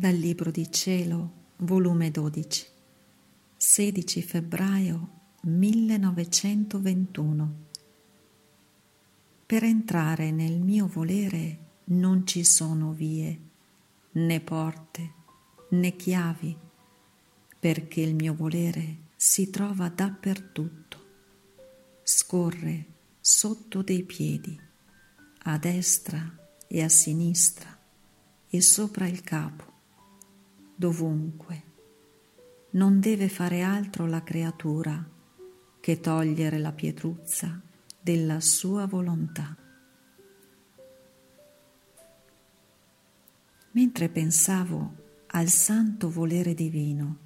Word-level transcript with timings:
Dal 0.00 0.14
Libro 0.14 0.50
di 0.50 0.72
Cielo, 0.72 1.48
volume 1.58 2.10
12, 2.10 2.66
16 3.54 4.22
febbraio 4.22 5.10
1921. 5.42 7.54
Per 9.44 9.62
entrare 9.62 10.30
nel 10.30 10.58
mio 10.58 10.86
volere 10.86 11.58
non 11.88 12.26
ci 12.26 12.44
sono 12.44 12.92
vie, 12.92 13.38
né 14.12 14.40
porte, 14.40 15.12
né 15.72 15.94
chiavi, 15.94 16.56
perché 17.58 18.00
il 18.00 18.14
mio 18.14 18.32
volere 18.32 19.08
si 19.16 19.50
trova 19.50 19.90
dappertutto, 19.90 20.98
scorre 22.02 22.86
sotto 23.20 23.82
dei 23.82 24.04
piedi, 24.04 24.58
a 25.42 25.58
destra 25.58 26.38
e 26.66 26.82
a 26.82 26.88
sinistra 26.88 27.78
e 28.48 28.62
sopra 28.62 29.06
il 29.06 29.20
capo 29.20 29.69
dovunque. 30.80 31.62
Non 32.70 33.00
deve 33.00 33.28
fare 33.28 33.60
altro 33.60 34.06
la 34.06 34.22
creatura 34.22 35.06
che 35.78 36.00
togliere 36.00 36.56
la 36.56 36.72
pietruzza 36.72 37.60
della 38.00 38.40
sua 38.40 38.86
volontà. 38.86 39.54
Mentre 43.72 44.08
pensavo 44.08 44.94
al 45.26 45.48
santo 45.48 46.08
volere 46.08 46.54
divino, 46.54 47.18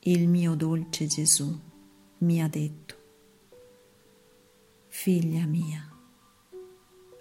il 0.00 0.28
mio 0.28 0.56
dolce 0.56 1.06
Gesù 1.06 1.56
mi 2.18 2.42
ha 2.42 2.48
detto, 2.48 3.02
Figlia 4.88 5.46
mia, 5.46 5.88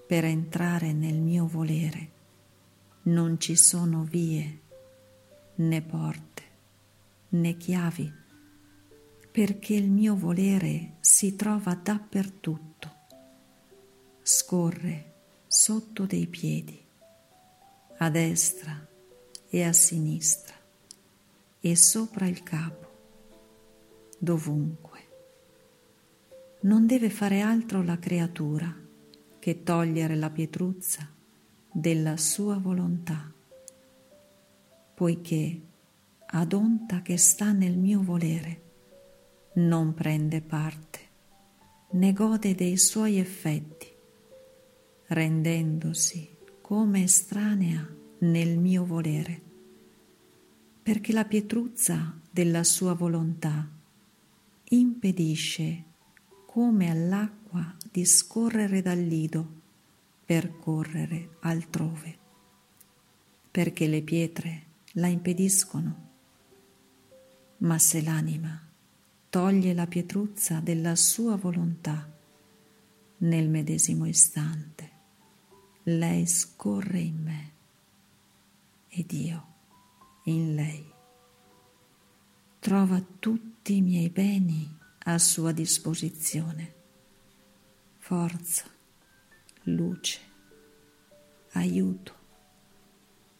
per 0.07 0.25
entrare 0.25 0.93
nel 0.93 1.21
mio 1.21 1.45
volere 1.45 2.11
non 3.03 3.39
ci 3.39 3.55
sono 3.55 4.03
vie 4.03 4.61
né 5.67 5.81
porte, 5.81 6.43
né 7.29 7.55
chiavi, 7.57 8.11
perché 9.31 9.73
il 9.73 9.89
mio 9.89 10.15
volere 10.15 10.95
si 10.99 11.35
trova 11.35 11.73
dappertutto, 11.73 12.91
scorre 14.21 15.11
sotto 15.47 16.05
dei 16.05 16.27
piedi, 16.27 16.79
a 17.97 18.09
destra 18.09 18.87
e 19.49 19.63
a 19.63 19.73
sinistra 19.73 20.55
e 21.59 21.75
sopra 21.75 22.27
il 22.27 22.43
capo, 22.43 22.91
dovunque. 24.19 24.91
Non 26.61 26.85
deve 26.85 27.09
fare 27.09 27.41
altro 27.41 27.81
la 27.81 27.97
creatura 27.99 28.73
che 29.39 29.63
togliere 29.63 30.15
la 30.15 30.29
pietruzza 30.29 31.09
della 31.71 32.17
sua 32.17 32.57
volontà 32.57 33.31
poiché 35.03 35.61
ad 36.27 36.53
onta 36.53 37.01
che 37.01 37.17
sta 37.17 37.51
nel 37.51 37.75
mio 37.75 38.01
volere 38.01 38.61
non 39.55 39.93
prende 39.93 40.39
parte, 40.39 40.99
né 41.91 42.13
gode 42.13 42.55
dei 42.55 42.77
suoi 42.77 43.17
effetti, 43.17 43.85
rendendosi 45.07 46.37
come 46.61 47.03
estranea 47.03 47.85
nel 48.19 48.57
mio 48.57 48.85
volere, 48.85 49.41
perché 50.81 51.11
la 51.11 51.25
pietruzza 51.25 52.17
della 52.31 52.63
sua 52.63 52.93
volontà 52.93 53.69
impedisce 54.69 55.83
come 56.45 56.89
all'acqua 56.89 57.75
di 57.91 58.05
scorrere 58.05 58.81
dal 58.81 58.99
lido 58.99 59.51
per 60.23 60.57
correre 60.59 61.35
altrove, 61.41 62.17
perché 63.51 63.87
le 63.87 64.01
pietre 64.01 64.71
la 64.93 65.07
impediscono. 65.07 66.11
Ma 67.57 67.77
se 67.79 68.01
l'anima 68.01 68.59
toglie 69.29 69.73
la 69.73 69.87
pietruzza 69.87 70.59
della 70.59 70.95
sua 70.95 71.35
volontà 71.35 72.11
nel 73.17 73.49
medesimo 73.49 74.05
istante, 74.05 74.91
lei 75.83 76.27
scorre 76.27 76.99
in 76.99 77.21
me 77.21 77.51
ed 78.89 79.11
io 79.11 79.47
in 80.25 80.55
lei. 80.55 80.91
Trova 82.59 83.03
tutti 83.19 83.77
i 83.77 83.81
miei 83.81 84.09
beni 84.09 84.77
a 85.05 85.17
sua 85.17 85.51
disposizione, 85.51 86.75
forza, 87.97 88.65
luce, 89.63 90.19
aiuto, 91.53 92.13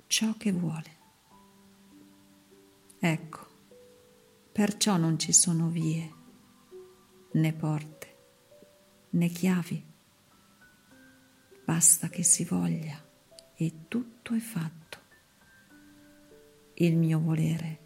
ciò 0.08 0.35
che 0.38 0.52
vuole. 0.52 1.03
Ecco, 3.06 3.47
perciò 4.53 4.96
non 4.96 5.19
ci 5.19 5.34
sono 5.34 5.68
vie, 5.68 6.14
né 7.34 7.52
porte, 7.52 8.18
né 9.09 9.28
chiavi. 9.28 9.86
Basta 11.66 12.08
che 12.08 12.24
si 12.24 12.46
voglia 12.46 12.97
e 13.56 13.88
tutto 13.90 14.34
è 14.34 14.40
fatto. 14.40 15.00
Il 16.75 16.96
mio 16.96 17.19
volere 17.19 17.80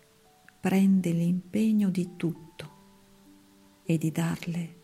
prende 0.61 1.09
l'impegno 1.09 1.89
di 1.89 2.15
tutto 2.15 3.81
e 3.85 3.97
di 3.97 4.11
darle 4.11 4.81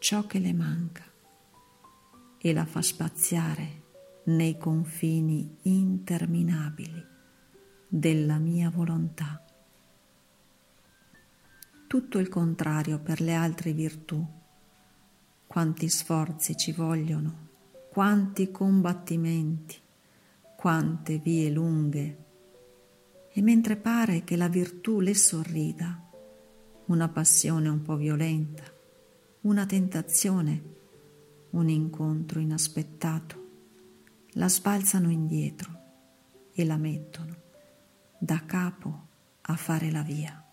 ciò 0.00 0.26
che 0.26 0.40
le 0.40 0.52
manca 0.52 1.04
e 2.38 2.52
la 2.52 2.64
fa 2.64 2.82
spaziare 2.82 3.84
nei 4.24 4.58
confini 4.58 5.58
interminabili 5.62 7.06
della 7.86 8.38
mia 8.38 8.68
volontà 8.68 9.45
tutto 11.86 12.18
il 12.18 12.28
contrario 12.28 12.98
per 12.98 13.20
le 13.20 13.34
altre 13.34 13.72
virtù. 13.72 14.24
Quanti 15.46 15.88
sforzi 15.88 16.56
ci 16.56 16.72
vogliono, 16.72 17.48
quanti 17.90 18.50
combattimenti, 18.50 19.76
quante 20.56 21.18
vie 21.18 21.50
lunghe. 21.50 22.24
E 23.32 23.42
mentre 23.42 23.76
pare 23.76 24.24
che 24.24 24.36
la 24.36 24.48
virtù 24.48 25.00
le 25.00 25.14
sorrida, 25.14 26.02
una 26.86 27.08
passione 27.08 27.68
un 27.68 27.82
po' 27.82 27.96
violenta, 27.96 28.64
una 29.42 29.66
tentazione, 29.66 30.62
un 31.50 31.68
incontro 31.68 32.40
inaspettato, 32.40 33.44
la 34.32 34.48
sbalzano 34.48 35.10
indietro 35.10 35.70
e 36.52 36.64
la 36.64 36.76
mettono 36.76 37.34
da 38.18 38.42
capo 38.44 39.06
a 39.42 39.56
fare 39.56 39.90
la 39.90 40.02
via. 40.02 40.45